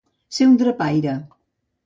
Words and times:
Ser 0.37 0.47
un 0.51 0.55
drapaire. 0.61 1.13